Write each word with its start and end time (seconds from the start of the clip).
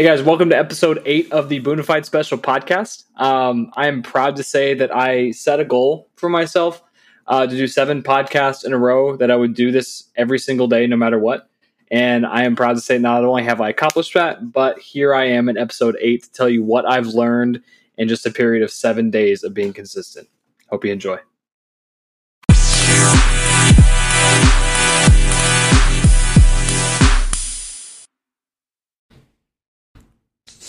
Hey 0.00 0.06
guys, 0.06 0.22
welcome 0.22 0.48
to 0.48 0.56
episode 0.56 1.02
eight 1.04 1.30
of 1.30 1.50
the 1.50 1.60
Boonified 1.60 2.06
Special 2.06 2.38
podcast. 2.38 3.04
Um, 3.20 3.70
I 3.76 3.86
am 3.86 4.02
proud 4.02 4.36
to 4.36 4.42
say 4.42 4.72
that 4.72 4.90
I 4.96 5.30
set 5.32 5.60
a 5.60 5.64
goal 5.66 6.08
for 6.16 6.30
myself 6.30 6.82
uh, 7.26 7.46
to 7.46 7.54
do 7.54 7.66
seven 7.66 8.02
podcasts 8.02 8.64
in 8.64 8.72
a 8.72 8.78
row, 8.78 9.14
that 9.18 9.30
I 9.30 9.36
would 9.36 9.52
do 9.52 9.70
this 9.70 10.04
every 10.16 10.38
single 10.38 10.68
day, 10.68 10.86
no 10.86 10.96
matter 10.96 11.18
what. 11.18 11.50
And 11.90 12.24
I 12.24 12.44
am 12.44 12.56
proud 12.56 12.76
to 12.76 12.80
say 12.80 12.96
not 12.96 13.26
only 13.26 13.44
have 13.44 13.60
I 13.60 13.68
accomplished 13.68 14.14
that, 14.14 14.50
but 14.50 14.78
here 14.78 15.14
I 15.14 15.26
am 15.26 15.50
in 15.50 15.58
episode 15.58 15.98
eight 16.00 16.22
to 16.22 16.32
tell 16.32 16.48
you 16.48 16.64
what 16.64 16.86
I've 16.86 17.08
learned 17.08 17.62
in 17.98 18.08
just 18.08 18.24
a 18.24 18.30
period 18.30 18.62
of 18.62 18.70
seven 18.70 19.10
days 19.10 19.44
of 19.44 19.52
being 19.52 19.74
consistent. 19.74 20.30
Hope 20.70 20.82
you 20.82 20.92
enjoy. 20.92 21.18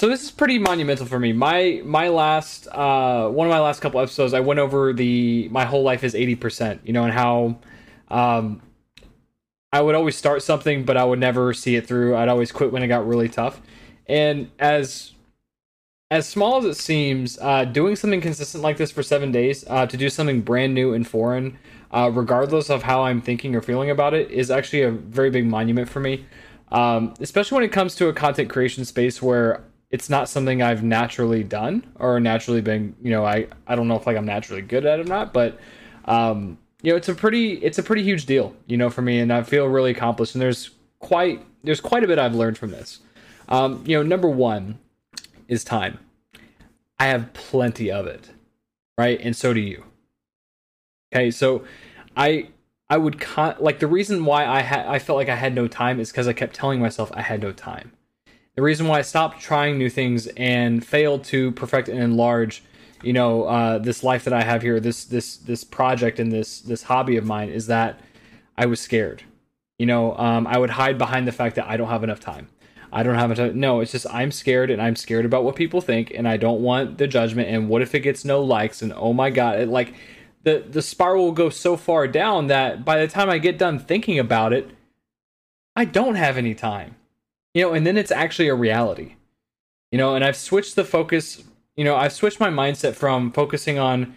So 0.02 0.10
this 0.10 0.24
is 0.24 0.32
pretty 0.32 0.58
monumental 0.58 1.06
for 1.06 1.20
me. 1.20 1.32
My 1.32 1.80
my 1.86 2.08
last 2.08 2.68
uh, 2.72 3.30
one 3.30 3.46
of 3.46 3.52
my 3.52 3.60
last 3.60 3.82
couple 3.82 4.00
episodes, 4.00 4.34
I 4.34 4.40
went 4.40 4.60
over 4.60 4.94
the 4.94 5.48
my 5.52 5.64
whole 5.64 5.84
life 5.84 6.04
is 6.04 6.16
eighty 6.16 6.34
percent. 6.34 6.82
You 6.84 6.92
know, 6.92 7.04
and 7.04 7.14
how 7.14 7.60
um, 8.10 8.64
I 9.72 9.80
would 9.80 9.94
always 9.94 10.16
start 10.16 10.42
something, 10.42 10.86
but 10.86 10.98
I 10.98 11.04
would 11.04 11.20
never 11.20 11.54
see 11.54 11.76
it 11.76 11.86
through. 11.86 12.16
I'd 12.16 12.30
always 12.30 12.52
quit 12.52 12.72
when 12.72 12.82
it 12.82 12.88
got 12.88 13.08
really 13.08 13.30
tough. 13.30 13.62
And 14.08 14.50
as 14.58 15.12
as 16.10 16.28
small 16.28 16.58
as 16.58 16.66
it 16.66 16.82
seems, 16.82 17.38
uh, 17.40 17.66
doing 17.66 17.96
something 17.96 18.22
consistent 18.22 18.64
like 18.64 18.78
this 18.78 18.90
for 18.90 19.04
seven 19.04 19.32
days 19.32 19.64
uh, 19.68 19.86
to 19.86 19.98
do 19.98 20.10
something 20.10 20.42
brand 20.42 20.74
new 20.74 20.96
and 20.96 21.08
foreign, 21.08 21.60
uh, 21.92 22.10
regardless 22.12 22.72
of 22.72 22.82
how 22.82 23.04
I'm 23.04 23.22
thinking 23.22 23.56
or 23.56 23.62
feeling 23.62 23.92
about 23.92 24.16
it, 24.16 24.32
is 24.32 24.50
actually 24.50 24.82
a 24.82 24.90
very 24.90 25.30
big 25.30 25.46
monument 25.46 25.90
for 25.90 26.00
me. 26.00 26.26
Um, 26.72 27.14
especially 27.20 27.58
when 27.58 27.66
it 27.66 27.72
comes 27.72 27.94
to 27.96 28.08
a 28.08 28.14
content 28.14 28.50
creation 28.50 28.84
space 28.84 29.22
where 29.22 29.66
it's 29.92 30.10
not 30.10 30.30
something 30.30 30.62
I've 30.62 30.84
naturally 30.84 31.44
done 31.44 31.86
or 32.00 32.20
naturally 32.20 32.62
been, 32.62 32.96
you 33.02 33.12
know, 33.12 33.26
I, 33.26 33.48
I 33.68 33.76
don't 33.76 33.88
know 33.88 33.96
if 33.96 34.08
like 34.08 34.18
I'm 34.18 34.26
naturally 34.26 34.62
good 34.62 34.86
at 34.86 35.00
it 35.00 35.06
or 35.06 35.10
not, 35.10 35.34
but 35.34 35.60
um, 36.06 36.58
you 36.82 36.92
know, 36.92 36.98
it's 36.98 37.10
a 37.10 37.16
pretty 37.16 37.54
it's 37.56 37.78
a 37.78 37.84
pretty 37.84 38.04
huge 38.04 38.26
deal, 38.26 38.56
you 38.68 38.78
know, 38.78 38.90
for 38.90 39.02
me 39.02 39.20
and 39.20 39.32
I 39.32 39.44
feel 39.44 39.68
really 39.68 39.92
accomplished 39.92 40.34
and 40.34 40.42
there's 40.42 40.72
quite 41.00 41.46
there's 41.64 41.82
quite 41.82 42.04
a 42.04 42.08
bit 42.08 42.18
I've 42.18 42.34
learned 42.34 42.58
from 42.58 42.72
this. 42.72 43.00
Um, 43.50 43.84
you 43.86 43.98
know, 43.98 44.04
number 44.04 44.30
1 44.30 44.80
is 45.50 45.64
time. 45.66 46.00
I 46.98 47.08
have 47.08 47.34
plenty 47.34 47.92
of 47.92 48.08
it. 48.08 48.30
Right? 48.98 49.20
And 49.22 49.36
so 49.36 49.54
do 49.54 49.60
you. 49.60 49.84
Okay, 51.14 51.32
so 51.32 51.66
I 52.16 52.50
I 52.90 52.98
would 52.98 53.20
con- 53.20 53.56
like 53.60 53.80
the 53.80 53.88
reason 53.88 54.24
why 54.24 54.46
I 54.46 54.62
had 54.62 54.86
I 54.86 55.00
felt 55.00 55.18
like 55.18 55.28
I 55.28 55.36
had 55.36 55.54
no 55.54 55.68
time 55.68 56.00
is 56.00 56.12
because 56.12 56.28
I 56.28 56.34
kept 56.34 56.56
telling 56.56 56.80
myself 56.80 57.12
I 57.14 57.22
had 57.22 57.42
no 57.42 57.52
time 57.52 57.92
the 58.56 58.62
reason 58.62 58.88
why 58.88 59.00
I 59.00 59.02
stopped 59.02 59.42
trying 59.42 59.78
new 59.78 59.90
things 59.90 60.28
and 60.28 60.86
failed 60.86 61.24
to 61.26 61.52
perfect 61.52 61.88
and 61.88 62.00
enlarge, 62.00 62.64
you 63.02 63.14
know, 63.14 63.44
uh, 63.44 63.78
this 63.78 64.04
life 64.04 64.26
that 64.26 64.34
I 64.34 64.44
have 64.44 64.62
here, 64.62 64.80
this 64.80 65.06
this 65.06 65.38
this 65.38 65.64
project 65.64 66.20
and 66.20 66.32
this 66.32 66.60
this 66.60 66.84
hobby 66.84 67.18
of 67.18 67.26
mine 67.26 67.50
is 67.50 67.68
that 67.68 68.00
I 68.58 68.66
was 68.66 68.80
scared. 68.80 69.24
You 69.80 69.86
know, 69.86 70.16
um, 70.18 70.46
I 70.46 70.58
would 70.58 70.72
hide 70.72 70.98
behind 70.98 71.28
the 71.28 71.32
fact 71.32 71.56
that 71.56 71.68
I 71.68 71.78
don't 71.78 71.90
have 71.90 72.04
enough 72.04 72.20
time. 72.20 72.50
I 72.94 73.04
don't 73.04 73.16
have 73.16 73.32
enough. 73.32 73.38
Time. 73.38 73.60
No, 73.60 73.80
it's 73.80 73.94
just 73.94 74.06
I'm 74.14 74.32
scared 74.32 74.70
and 74.70 74.82
I'm 74.82 74.98
scared 74.98 75.26
about 75.26 75.46
what 75.46 75.56
people 75.56 75.80
think 75.80 76.12
and 76.12 76.28
I 76.28 76.36
don't 76.36 76.62
want 76.62 76.98
the 76.98 77.08
judgment. 77.08 77.48
And 77.50 77.70
what 77.70 77.82
if 77.82 77.96
it 77.96 78.02
gets 78.02 78.26
no 78.26 78.42
likes? 78.44 78.82
And 78.82 78.92
oh 78.94 79.14
my 79.14 79.30
god, 79.30 79.60
it, 79.60 79.70
like 79.70 79.94
the 80.44 80.66
the 80.70 80.82
spiral 80.82 81.26
will 81.26 81.32
go 81.32 81.50
so 81.50 81.78
far 81.78 82.06
down 82.06 82.48
that 82.48 82.84
by 82.84 83.00
the 83.00 83.08
time 83.08 83.30
I 83.30 83.38
get 83.38 83.58
done 83.58 83.80
thinking 83.80 84.20
about 84.20 84.52
it, 84.52 84.70
I 85.74 85.86
don't 85.86 86.16
have 86.16 86.38
any 86.38 86.54
time 86.54 86.96
you 87.54 87.62
know 87.62 87.74
and 87.74 87.86
then 87.86 87.98
it's 87.98 88.12
actually 88.12 88.48
a 88.48 88.56
reality. 88.56 89.16
You 89.92 89.98
know 89.98 90.16
and 90.16 90.24
i've 90.24 90.38
switched 90.38 90.78
the 90.78 90.86
focus 90.86 91.44
you 91.76 91.84
know 91.84 91.98
i've 91.98 92.14
switched 92.14 92.40
my 92.40 92.50
mindset 92.50 92.96
from 92.96 93.32
focusing 93.32 93.78
on 93.78 94.16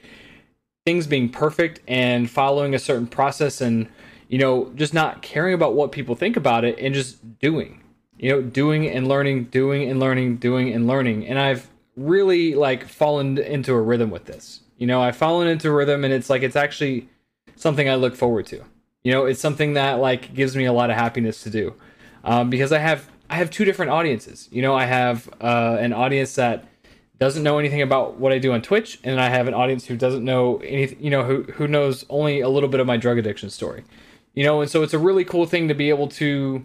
things 0.87 1.07
being 1.09 1.29
perfect 1.29 1.81
and 1.89 2.31
following 2.31 2.75
a 2.75 2.79
certain 2.79 3.09
process 3.09 3.61
and 3.61 3.89
you 4.29 4.39
know 4.39 4.71
just 4.77 4.95
not 4.95 5.23
caring 5.23 5.53
about 5.53 5.75
what 5.75 5.91
people 5.91 6.15
think 6.15 6.37
about 6.37 6.65
it 6.65 6.79
and 6.79 6.95
just 6.95 7.39
doing 7.41 7.81
you 8.19 8.31
know 8.31 8.43
doing 8.43 8.89
and 8.89 9.09
learning 9.09 9.45
doing 9.45 9.89
and 9.91 10.01
learning 10.01 10.37
doing 10.37 10.73
and 10.73 10.87
learning. 10.87 11.27
And 11.27 11.39
i've 11.39 11.69
really 11.97 12.55
like 12.55 12.89
fallen 12.89 13.39
into 13.39 13.73
a 13.73 13.81
rhythm 13.81 14.11
with 14.11 14.25
this. 14.25 14.61
You 14.79 14.87
know 14.87 15.03
i've 15.03 15.17
fallen 15.17 15.49
into 15.49 15.69
a 15.69 15.73
rhythm 15.73 16.05
and 16.05 16.13
it's 16.13 16.31
like 16.31 16.43
it's 16.43 16.57
actually 16.57 17.09
something 17.57 17.89
i 17.89 17.95
look 17.95 18.17
forward 18.17 18.47
to. 18.47 18.63
You 19.03 19.13
know 19.13 19.27
it's 19.27 19.41
something 19.41 19.75
that 19.75 20.01
like 20.01 20.35
gives 20.35 20.57
me 20.57 20.65
a 20.65 20.73
lot 20.73 20.91
of 20.91 20.97
happiness 20.97 21.43
to 21.43 21.51
do 21.51 21.75
um, 22.25 22.49
because 22.51 22.73
i 22.73 22.79
have 22.79 23.09
I 23.31 23.37
have 23.37 23.51
two 23.51 23.65
different 23.65 23.91
audiences. 23.91 24.49
You 24.53 24.63
know, 24.63 24.75
I 24.75 24.85
have 24.85 25.29
uh, 25.41 25.77
an 25.81 25.93
audience 25.93 26.35
that 26.35 26.67
doesn't 27.19 27.43
know 27.43 27.59
anything 27.59 27.83
about 27.83 28.19
what 28.19 28.33
I 28.33 28.39
do 28.39 28.53
on 28.53 28.61
Twitch, 28.61 28.99
and 29.05 29.21
I 29.21 29.29
have 29.29 29.49
an 29.49 29.55
audience 29.55 29.87
who 29.87 29.97
doesn't 29.97 30.25
know 30.25 30.59
anything. 30.59 31.03
You 31.03 31.11
know, 31.11 31.25
who 31.25 31.43
who 31.45 31.69
knows 31.69 32.05
only 32.11 32.41
a 32.41 32.49
little 32.49 32.69
bit 32.69 32.81
of 32.81 32.87
my 32.87 32.97
drug 32.97 33.19
addiction 33.19 33.51
story. 33.51 33.85
You 34.35 34.45
know, 34.45 34.61
and 34.61 34.71
so 34.71 34.83
it's 34.83 34.95
a 34.95 34.99
really 34.99 35.25
cool 35.25 35.47
thing 35.47 35.69
to 35.69 35.75
be 35.75 35.91
able 35.91 36.09
to 36.09 36.65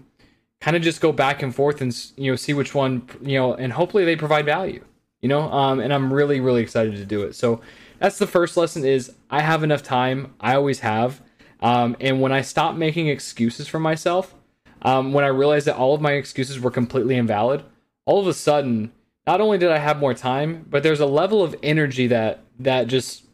kind 0.59 0.75
of 0.75 0.83
just 0.83 1.01
go 1.01 1.11
back 1.11 1.41
and 1.41 1.55
forth 1.55 1.81
and 1.81 1.95
you 2.17 2.31
know 2.31 2.35
see 2.35 2.53
which 2.53 2.73
one 2.73 3.07
you 3.21 3.37
know, 3.37 3.53
and 3.53 3.73
hopefully 3.73 4.05
they 4.05 4.15
provide 4.15 4.45
value. 4.45 4.83
You 5.21 5.29
know, 5.29 5.51
um, 5.51 5.79
and 5.79 5.93
I'm 5.93 6.11
really 6.11 6.39
really 6.39 6.61
excited 6.61 6.95
to 6.95 7.05
do 7.05 7.23
it. 7.23 7.35
So 7.35 7.61
that's 7.99 8.17
the 8.17 8.27
first 8.27 8.57
lesson: 8.57 8.83
is 8.85 9.13
I 9.29 9.41
have 9.41 9.63
enough 9.63 9.83
time. 9.83 10.33
I 10.39 10.55
always 10.55 10.79
have. 10.79 11.21
Um, 11.61 11.97
and 11.99 12.21
when 12.21 12.31
I 12.31 12.41
stop 12.41 12.75
making 12.75 13.09
excuses 13.09 13.67
for 13.67 13.79
myself, 13.79 14.33
um, 14.81 15.13
when 15.13 15.23
I 15.23 15.27
realized 15.27 15.67
that 15.67 15.75
all 15.75 15.93
of 15.93 16.01
my 16.01 16.13
excuses 16.13 16.59
were 16.59 16.71
completely 16.71 17.15
invalid, 17.15 17.63
all 18.05 18.19
of 18.19 18.27
a 18.27 18.33
sudden, 18.33 18.91
not 19.27 19.41
only 19.41 19.57
did 19.57 19.71
I 19.71 19.77
have 19.77 19.99
more 19.99 20.13
time, 20.13 20.65
but 20.69 20.83
there's 20.83 20.99
a 20.99 21.05
level 21.05 21.43
of 21.43 21.55
energy 21.61 22.07
that 22.07 22.43
that 22.59 22.87
just 22.87 23.25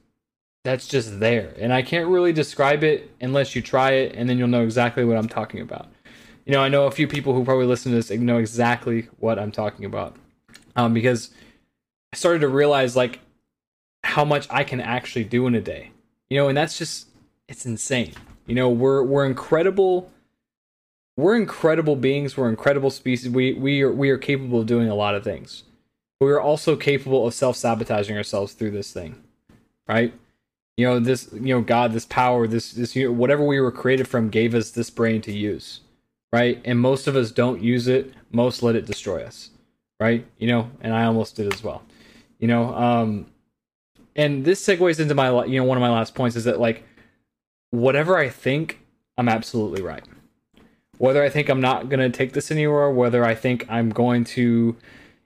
that's 0.64 0.88
just 0.88 1.20
there, 1.20 1.54
and 1.60 1.72
I 1.72 1.84
can't 1.84 2.10
really 2.10 2.34
describe 2.34 2.84
it 2.84 3.12
unless 3.22 3.56
you 3.56 3.62
try 3.62 3.92
it, 3.92 4.16
and 4.16 4.28
then 4.28 4.38
you'll 4.38 4.48
know 4.48 4.64
exactly 4.64 5.06
what 5.06 5.18
I'm 5.18 5.30
talking 5.30 5.62
about. 5.62 5.88
You 6.46 6.54
know, 6.54 6.62
I 6.62 6.70
know 6.70 6.86
a 6.86 6.92
few 6.92 7.08
people 7.08 7.34
who 7.34 7.46
probably 7.46 7.66
listen 7.66 7.92
to 7.92 7.96
this 7.96 8.12
know 8.12 8.38
exactly 8.38 9.08
what 9.20 9.40
I'm 9.40 9.52
talking 9.52 9.86
about, 9.86 10.16
um, 10.76 10.94
because 10.94 11.32
I 12.14 12.18
started 12.18 12.40
to 12.40 12.48
realize 12.48 12.96
like 12.96 13.20
how 14.04 14.26
much 14.26 14.48
I 14.50 14.64
can 14.64 14.82
actually 14.82 15.26
do 15.26 15.48
in 15.48 15.56
a 15.56 15.62
day. 15.62 15.92
You 16.30 16.38
know, 16.38 16.48
and 16.48 16.58
that's 16.58 16.78
just 16.78 17.08
it's 17.48 17.66
insane. 17.66 18.14
You 18.48 18.56
know, 18.56 18.70
we're 18.70 19.04
we're 19.04 19.26
incredible 19.26 20.12
we're 21.18 21.36
incredible 21.36 21.96
beings. 21.96 22.36
We're 22.36 22.50
incredible 22.50 22.90
species. 22.90 23.30
We 23.30 23.54
we 23.54 23.82
are 23.82 23.92
we 23.92 24.10
are 24.10 24.18
capable 24.18 24.62
of 24.62 24.68
doing 24.68 24.90
a 24.90 24.96
lot 24.96 25.16
of 25.16 25.24
things. 25.24 25.64
But 26.20 26.28
we 26.28 26.32
are 26.32 26.42
also 26.42 26.76
capable 26.76 27.26
of 27.26 27.34
self 27.34 27.56
sabotaging 27.56 28.16
ourselves 28.16 28.54
through 28.54 28.72
this 28.72 28.92
thing, 28.92 29.24
right? 29.88 30.14
You 30.78 30.88
know 30.88 31.00
this. 31.00 31.30
You 31.32 31.56
know 31.56 31.62
God, 31.62 31.94
this 31.94 32.06
power, 32.06 32.48
this 32.48 32.74
this 32.74 32.96
you 32.96 33.08
know, 33.08 33.14
whatever 33.14 33.46
we 33.46 33.60
were 33.60 33.72
created 33.72 34.08
from 34.08 34.30
gave 34.30 34.54
us 34.54 34.72
this 34.72 34.90
brain 34.90 35.22
to 35.22 35.32
use, 35.32 35.82
right? 36.34 36.62
And 36.66 36.80
most 36.80 37.08
of 37.08 37.16
us 37.16 37.32
don't 37.32 37.62
use 37.62 37.88
it. 37.88 38.14
Most 38.32 38.62
let 38.62 38.76
it 38.76 38.86
destroy 38.86 39.24
us, 39.24 39.52
right? 40.00 40.26
You 40.38 40.48
know, 40.48 40.72
and 40.82 40.94
I 40.94 41.06
almost 41.06 41.38
did 41.38 41.54
as 41.54 41.64
well. 41.64 41.84
You 42.40 42.50
know, 42.50 42.76
um, 42.76 43.28
and 44.18 44.44
this 44.44 44.66
segues 44.66 45.00
into 45.00 45.16
my 45.16 45.46
you 45.46 45.60
know 45.62 45.66
one 45.66 45.78
of 45.78 45.82
my 45.82 45.92
last 45.92 46.14
points 46.14 46.36
is 46.36 46.44
that 46.44 46.60
like 46.60 46.84
whatever 47.72 48.18
I 48.18 48.28
think, 48.28 48.82
I'm 49.18 49.30
absolutely 49.30 49.82
right 49.82 50.04
whether 50.98 51.24
I 51.24 51.30
think 51.30 51.50
I'm 51.50 51.62
not 51.62 51.90
going 51.90 52.00
to 52.00 52.16
take 52.16 52.34
this 52.34 52.52
anywhere, 52.52 52.90
whether 52.90 53.26
I 53.26 53.36
think 53.36 53.66
I'm 53.70 53.90
going 53.90 54.24
to, 54.26 54.76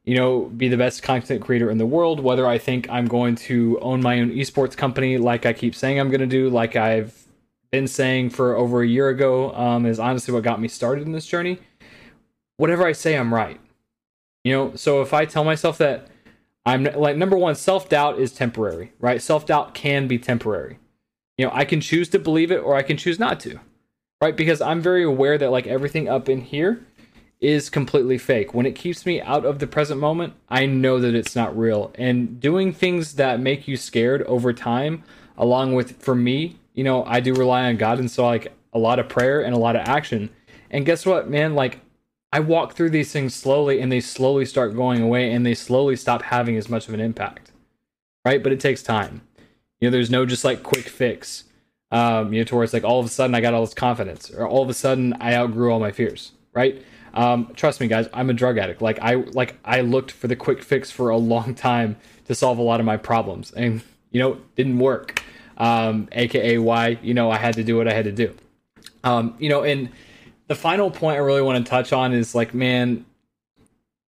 you 0.04 0.16
know, 0.16 0.46
be 0.46 0.68
the 0.68 0.78
best 0.78 1.04
content 1.04 1.42
creator 1.42 1.70
in 1.70 1.78
the 1.78 1.86
world, 1.86 2.20
whether 2.20 2.48
I 2.48 2.58
think 2.58 2.90
I'm 2.90 3.06
going 3.06 3.36
to 3.36 3.80
own 3.82 4.02
my 4.02 4.20
own 4.20 4.32
esports 4.32 4.76
company, 4.76 5.18
like 5.18 5.46
I 5.46 5.54
keep 5.54 5.76
saying 5.76 6.00
I'm 6.00 6.10
going 6.10 6.22
to 6.22 6.28
do, 6.28 6.50
like 6.50 6.76
I've 6.76 7.26
been 7.72 7.88
saying 7.88 8.32
for 8.32 8.56
over 8.56 8.82
a 8.82 8.88
year 8.88 9.10
ago, 9.10 9.54
um, 9.54 9.86
is 9.86 10.00
honestly 10.00 10.34
what 10.34 10.44
got 10.44 10.60
me 10.60 10.68
started 10.68 11.06
in 11.06 11.12
this 11.12 11.26
journey. 11.26 11.60
Whatever 12.58 12.86
I 12.86 12.92
say, 12.92 13.16
I'm 13.16 13.34
right. 13.34 13.60
You 14.44 14.54
know, 14.54 14.76
so 14.76 15.02
if 15.02 15.14
I 15.14 15.26
tell 15.26 15.44
myself 15.44 15.78
that 15.78 16.08
I'm 16.66 16.84
like 16.84 17.16
number 17.18 17.38
one, 17.38 17.56
self 17.56 17.90
doubt 17.90 18.20
is 18.20 18.32
temporary, 18.32 18.94
right? 19.00 19.22
Self 19.22 19.46
doubt 19.46 19.74
can 19.74 20.08
be 20.08 20.18
temporary. 20.18 20.80
You 21.38 21.46
know, 21.46 21.52
I 21.54 21.66
can 21.66 21.80
choose 21.80 22.10
to 22.10 22.20
believe 22.20 22.52
it 22.52 22.58
or 22.58 22.76
I 22.76 22.82
can 22.82 22.98
choose 22.98 23.20
not 23.20 23.40
to 23.42 23.60
right? 24.22 24.36
Because 24.36 24.62
I'm 24.62 24.82
very 24.82 25.04
aware 25.04 25.38
that 25.38 25.52
like 25.52 25.68
everything 25.68 26.10
up 26.10 26.30
in 26.30 26.42
here 26.42 26.86
is 27.40 27.70
completely 27.70 28.18
fake. 28.18 28.54
When 28.54 28.66
it 28.66 28.76
keeps 28.76 29.06
me 29.06 29.22
out 29.22 29.46
of 29.46 29.60
the 29.60 29.68
present 29.68 30.00
moment, 30.00 30.34
I 30.50 30.66
know 30.66 31.00
that 31.00 31.16
it's 31.16 31.36
not 31.36 31.58
real. 31.58 31.94
And 31.96 32.40
doing 32.40 32.74
things 32.74 33.14
that 33.16 33.40
make 33.40 33.68
you 33.68 33.78
scared 33.78 34.24
over 34.24 34.52
time, 34.52 35.04
along 35.38 35.74
with 35.74 36.02
for 36.02 36.16
me, 36.16 36.58
you 36.74 36.84
know, 36.84 37.06
I 37.06 37.22
do 37.22 37.34
rely 37.34 37.68
on 37.68 37.78
God 37.78 38.00
and 38.00 38.12
so 38.12 38.26
like 38.26 38.54
a 38.74 38.80
lot 38.80 39.00
of 39.00 39.08
prayer 39.08 39.42
and 39.42 39.56
a 39.56 39.60
lot 39.60 39.76
of 39.76 39.88
action. 39.88 40.30
And 40.70 40.86
guess 40.86 41.06
what, 41.06 41.30
man? 41.30 41.56
Like 41.56 41.80
I 42.34 42.42
walk 42.42 42.74
through 42.74 42.90
these 42.90 43.12
things 43.12 43.34
slowly 43.34 43.80
and 43.80 43.92
they 43.92 44.02
slowly 44.02 44.46
start 44.46 44.76
going 44.76 45.02
away 45.02 45.32
and 45.32 45.46
they 45.46 45.56
slowly 45.56 45.96
stop 45.96 46.24
having 46.24 46.58
as 46.58 46.70
much 46.70 46.88
of 46.90 46.94
an 46.94 47.00
impact. 47.00 47.52
Right? 48.26 48.44
But 48.44 48.52
it 48.52 48.60
takes 48.60 48.84
time. 48.84 49.22
You 49.80 49.88
know, 49.88 49.92
there's 49.92 50.12
no 50.12 50.26
just 50.26 50.44
like 50.44 50.62
quick 50.62 50.90
fix 50.90 51.46
um, 51.92 52.34
you 52.34 52.40
know, 52.40 52.46
towards 52.46 52.74
like 52.74 52.84
all 52.84 53.00
of 53.00 53.06
a 53.06 53.10
sudden 53.10 53.36
I 53.36 53.42
got 53.42 53.54
all 53.54 53.66
this 53.66 53.74
confidence, 53.74 54.30
or 54.32 54.48
all 54.48 54.62
of 54.62 54.70
a 54.70 54.74
sudden 54.74 55.14
I 55.20 55.36
outgrew 55.36 55.72
all 55.72 55.80
my 55.80 55.92
fears, 55.92 56.32
right? 56.54 56.84
Um, 57.14 57.52
trust 57.56 57.80
me, 57.80 57.88
guys, 57.88 58.08
I'm 58.14 58.30
a 58.30 58.34
drug 58.34 58.58
addict. 58.58 58.82
Like 58.82 59.00
I 59.02 59.16
like 59.16 59.58
I 59.66 59.82
looked 59.82 60.12
for 60.12 60.28
the 60.28 60.36
quick 60.36 60.62
fix 60.62 60.92
for 60.92 61.10
a 61.10 61.18
long 61.18 61.56
time 61.70 61.98
to 62.26 62.36
solve 62.36 62.58
a 62.58 62.62
lot 62.62 62.80
of 62.80 62.86
my 62.86 62.98
problems, 62.98 63.52
and 63.52 63.82
you 64.12 64.20
know, 64.20 64.40
didn't 64.56 64.80
work. 64.80 65.24
Um, 65.58 66.08
AKA 66.14 66.58
why 66.60 67.00
you 67.02 67.14
know 67.14 67.32
I 67.32 67.38
had 67.38 67.56
to 67.56 67.64
do 67.64 67.76
what 67.78 67.88
I 67.88 67.94
had 67.94 68.06
to 68.06 68.12
do. 68.12 68.36
Um, 69.04 69.36
you 69.40 69.50
know, 69.50 69.64
and 69.64 69.90
the 70.48 70.56
final 70.56 70.92
point 70.92 71.18
I 71.18 71.20
really 71.20 71.42
want 71.42 71.64
to 71.64 71.70
touch 71.70 71.94
on 71.94 72.14
is 72.14 72.36
like, 72.36 72.54
man, 72.54 73.06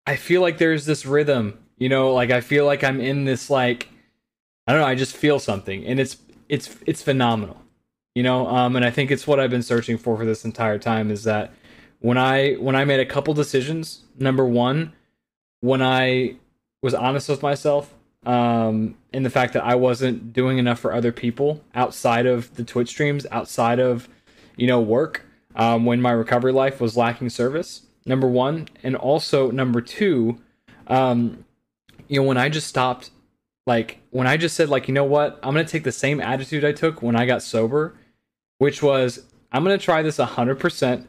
I 0.06 0.16
feel 0.16 0.40
like 0.40 0.58
there's 0.58 0.84
this 0.84 1.06
rhythm. 1.06 1.58
You 1.78 1.88
know, 1.88 2.12
like 2.12 2.30
I 2.30 2.40
feel 2.40 2.66
like 2.66 2.84
I'm 2.84 3.00
in 3.00 3.24
this 3.24 3.48
like 3.48 3.88
I 4.66 4.72
don't 4.72 4.82
know. 4.82 4.86
I 4.86 4.94
just 4.94 5.16
feel 5.16 5.38
something, 5.38 5.84
and 5.86 5.98
it's 5.98 6.18
it's 6.48 6.76
it's 6.86 7.02
phenomenal. 7.02 7.60
You 8.14 8.22
know, 8.22 8.48
um, 8.48 8.74
and 8.76 8.84
I 8.84 8.90
think 8.90 9.10
it's 9.10 9.26
what 9.26 9.38
I've 9.38 9.50
been 9.50 9.62
searching 9.62 9.96
for 9.96 10.16
for 10.16 10.24
this 10.24 10.44
entire 10.44 10.78
time 10.78 11.10
is 11.10 11.24
that 11.24 11.52
when 12.00 12.18
I 12.18 12.54
when 12.54 12.74
I 12.74 12.84
made 12.84 13.00
a 13.00 13.06
couple 13.06 13.34
decisions. 13.34 14.04
Number 14.18 14.44
one, 14.44 14.92
when 15.60 15.80
I 15.80 16.36
was 16.82 16.94
honest 16.94 17.28
with 17.28 17.42
myself, 17.42 17.94
um, 18.26 18.96
in 19.12 19.22
the 19.22 19.30
fact 19.30 19.54
that 19.54 19.64
I 19.64 19.76
wasn't 19.76 20.32
doing 20.32 20.58
enough 20.58 20.78
for 20.78 20.92
other 20.92 21.12
people 21.12 21.62
outside 21.74 22.26
of 22.26 22.54
the 22.56 22.64
Twitch 22.64 22.88
streams, 22.88 23.26
outside 23.30 23.78
of 23.78 24.08
you 24.56 24.66
know 24.66 24.80
work, 24.80 25.24
um, 25.54 25.84
when 25.84 26.00
my 26.00 26.10
recovery 26.10 26.52
life 26.52 26.80
was 26.80 26.96
lacking 26.96 27.30
service. 27.30 27.86
Number 28.06 28.26
one, 28.26 28.68
and 28.82 28.96
also 28.96 29.50
number 29.50 29.80
two, 29.82 30.40
um, 30.86 31.44
you 32.08 32.20
know, 32.20 32.26
when 32.26 32.38
I 32.38 32.48
just 32.48 32.66
stopped, 32.66 33.10
like 33.66 34.00
when 34.10 34.26
I 34.26 34.36
just 34.36 34.56
said, 34.56 34.68
like, 34.68 34.88
you 34.88 34.94
know 34.94 35.04
what, 35.04 35.38
I'm 35.42 35.54
gonna 35.54 35.64
take 35.64 35.84
the 35.84 35.92
same 35.92 36.20
attitude 36.20 36.64
I 36.64 36.72
took 36.72 37.02
when 37.02 37.14
I 37.14 37.26
got 37.26 37.42
sober, 37.42 37.94
which 38.60 38.82
was 38.82 39.20
I'm 39.52 39.64
gonna 39.64 39.78
try 39.78 40.02
this 40.02 40.18
hundred 40.18 40.60
percent 40.60 41.08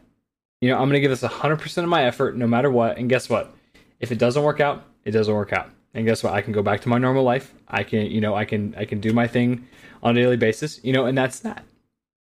you 0.61 0.69
know, 0.69 0.75
I'm 0.75 0.83
going 0.83 0.93
to 0.93 0.99
give 1.01 1.09
this 1.09 1.23
100% 1.23 1.77
of 1.83 1.89
my 1.89 2.03
effort 2.05 2.37
no 2.37 2.47
matter 2.47 2.69
what. 2.69 2.97
And 2.97 3.09
guess 3.09 3.29
what? 3.29 3.53
If 3.99 4.11
it 4.11 4.19
doesn't 4.19 4.43
work 4.43 4.59
out, 4.59 4.85
it 5.03 5.11
doesn't 5.11 5.33
work 5.33 5.51
out. 5.51 5.69
And 5.93 6.05
guess 6.05 6.23
what? 6.23 6.33
I 6.33 6.41
can 6.41 6.53
go 6.53 6.61
back 6.61 6.81
to 6.81 6.89
my 6.89 6.99
normal 6.99 7.23
life. 7.23 7.53
I 7.67 7.83
can, 7.83 8.05
you 8.05 8.21
know, 8.21 8.35
I 8.35 8.45
can, 8.45 8.73
I 8.77 8.85
can 8.85 9.01
do 9.01 9.11
my 9.11 9.27
thing 9.27 9.67
on 10.03 10.15
a 10.15 10.21
daily 10.21 10.37
basis, 10.37 10.79
you 10.83 10.93
know, 10.93 11.05
and 11.07 11.17
that's 11.17 11.39
that. 11.39 11.65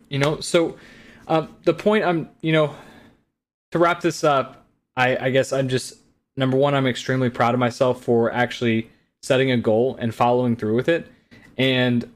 You 0.10 0.20
know, 0.20 0.40
so 0.40 0.78
um, 1.28 1.56
the 1.66 1.74
point 1.74 2.06
I'm, 2.06 2.30
you 2.42 2.54
know, 2.54 2.76
to 3.72 3.80
wrap 3.80 4.02
this 4.02 4.24
up, 4.24 4.66
I, 4.96 5.18
I 5.18 5.30
guess 5.32 5.52
I'm 5.52 5.68
just 5.68 5.96
number 6.38 6.56
one, 6.56 6.74
I'm 6.74 6.88
extremely 6.88 7.30
proud 7.30 7.54
of 7.54 7.60
myself 7.60 8.04
for 8.04 8.32
actually 8.32 8.90
setting 9.22 9.52
a 9.52 9.58
goal 9.58 9.98
and 10.00 10.14
following 10.14 10.56
through 10.56 10.76
with 10.76 10.88
it. 10.88 11.08
And, 11.58 12.10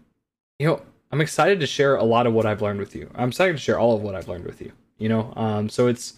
you 0.60 0.68
know, 0.68 0.82
I'm 1.14 1.22
excited 1.22 1.62
to 1.62 1.68
share 1.68 1.96
a 1.96 2.04
lot 2.04 2.28
of 2.28 2.34
what 2.34 2.46
I've 2.46 2.62
learned 2.62 2.80
with 2.80 2.94
you. 2.94 3.10
I'm 3.16 3.30
excited 3.30 3.54
to 3.54 3.60
share 3.60 3.80
all 3.80 3.96
of 3.96 4.02
what 4.02 4.16
I've 4.16 4.28
learned 4.28 4.46
with 4.46 4.60
you 4.62 4.74
you 4.98 5.10
know? 5.10 5.34
Um, 5.36 5.70
so 5.70 5.88
it's 5.88 6.14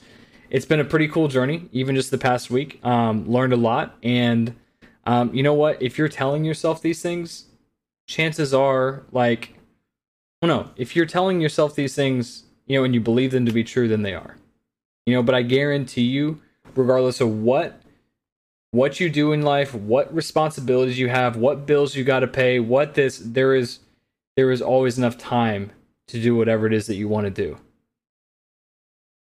it's 0.52 0.66
been 0.66 0.80
a 0.80 0.86
pretty 0.86 1.08
cool 1.08 1.28
journey 1.28 1.68
even 1.72 1.96
just 1.96 2.12
the 2.12 2.18
past 2.20 2.52
week. 2.52 2.80
Um, 2.86 3.28
learned 3.28 3.52
a 3.52 3.58
lot 3.58 3.98
and 4.04 4.56
um, 5.08 5.34
you 5.34 5.44
know 5.44 5.54
what? 5.54 5.82
If 5.82 5.98
you're 5.98 6.08
telling 6.08 6.46
yourself 6.46 6.82
these 6.82 7.02
things 7.02 7.46
chances 8.08 8.54
are 8.54 9.04
like 9.12 9.56
oh 10.44 10.48
no 10.48 10.70
if 10.76 10.96
you're 10.96 11.08
telling 11.08 11.42
yourself 11.42 11.74
these 11.74 11.96
things 11.96 12.44
you 12.68 12.78
know 12.78 12.84
and 12.84 12.94
you 12.94 13.02
believe 13.02 13.32
them 13.32 13.48
to 13.48 13.52
be 13.52 13.64
true 13.64 13.88
then 13.88 14.04
they 14.04 14.14
are. 14.14 14.38
You 15.08 15.16
know 15.16 15.24
but 15.24 15.34
i 15.34 15.42
guarantee 15.42 16.04
you 16.04 16.40
regardless 16.76 17.20
of 17.20 17.30
what 17.30 17.82
what 18.70 19.00
you 19.00 19.10
do 19.10 19.32
in 19.32 19.42
life 19.42 19.74
what 19.74 20.14
responsibilities 20.14 21.00
you 21.00 21.10
have 21.10 21.36
what 21.36 21.66
bills 21.66 21.96
you 21.96 22.04
got 22.04 22.20
to 22.20 22.28
pay 22.28 22.60
what 22.60 22.94
this 22.94 23.18
there 23.18 23.56
is 23.56 23.80
there 24.36 24.52
is 24.52 24.62
always 24.62 24.98
enough 24.98 25.18
time 25.18 25.72
to 26.08 26.22
do 26.22 26.36
whatever 26.36 26.68
it 26.68 26.74
is 26.74 26.88
that 26.88 26.96
you 26.96 27.08
want 27.08 27.26
to 27.26 27.32
do. 27.32 27.58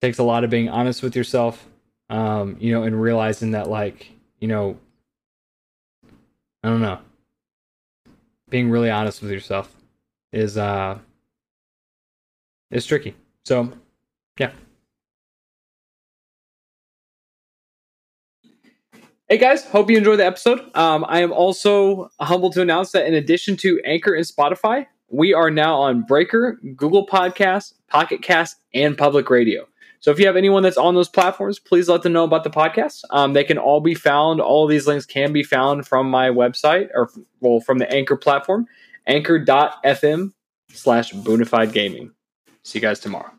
Takes 0.01 0.19
a 0.19 0.23
lot 0.23 0.43
of 0.43 0.49
being 0.49 0.69
honest 0.69 1.01
with 1.01 1.15
yourself 1.15 1.67
um 2.11 2.55
you 2.59 2.71
know 2.71 2.83
and 2.83 3.01
realizing 3.01 3.49
that 3.49 3.67
like 3.67 4.11
you 4.39 4.47
know 4.47 4.77
i 6.63 6.69
don't 6.69 6.81
know. 6.81 6.99
Being 8.49 8.69
really 8.69 8.91
honest 8.91 9.23
with 9.23 9.31
yourself 9.31 9.75
is 10.31 10.57
uh 10.57 10.99
is 12.69 12.85
tricky. 12.85 13.15
So 13.45 13.71
yeah. 14.39 14.51
Hey 19.27 19.39
guys, 19.39 19.65
hope 19.65 19.89
you 19.89 19.97
enjoyed 19.97 20.19
the 20.19 20.25
episode. 20.25 20.59
Um, 20.75 21.03
I 21.07 21.21
am 21.21 21.33
also 21.33 22.11
humbled 22.19 22.53
to 22.53 22.61
announce 22.61 22.91
that 22.91 23.07
in 23.07 23.15
addition 23.15 23.57
to 23.57 23.81
Anchor 23.83 24.13
and 24.13 24.23
Spotify, 24.23 24.85
we 25.09 25.33
are 25.33 25.51
now 25.51 25.75
on 25.75 26.01
Breaker, 26.03 26.59
Google 26.75 27.05
Podcasts, 27.07 27.73
Pocket 27.87 28.21
Cast, 28.21 28.57
and 28.73 28.97
Public 28.97 29.29
Radio. 29.29 29.67
So 29.99 30.11
if 30.11 30.19
you 30.19 30.27
have 30.27 30.35
anyone 30.35 30.61
that's 30.61 30.77
on 30.77 30.93
those 30.93 31.09
platforms, 31.09 31.57
please 31.57 31.89
let 31.89 32.03
them 32.03 32.13
know 32.13 32.25
about 32.25 32.43
the 32.43 32.49
podcast. 32.49 33.01
Um, 33.09 33.33
they 33.33 33.43
can 33.43 33.57
all 33.57 33.81
be 33.81 33.95
found. 33.95 34.39
All 34.39 34.63
of 34.63 34.69
these 34.69 34.85
links 34.85 35.05
can 35.05 35.33
be 35.33 35.41
found 35.41 35.87
from 35.87 36.09
my 36.09 36.29
website 36.29 36.89
or 36.93 37.09
well 37.39 37.59
from 37.59 37.79
the 37.79 37.91
Anchor 37.91 38.15
platform, 38.15 38.67
anchor.fm 39.07 40.33
slash 40.69 41.11
boonified 41.11 41.73
gaming. 41.73 42.11
See 42.63 42.79
you 42.79 42.81
guys 42.81 42.99
tomorrow. 42.99 43.34